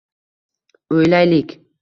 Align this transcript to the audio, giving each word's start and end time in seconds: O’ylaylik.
O’ylaylik. 0.97 1.57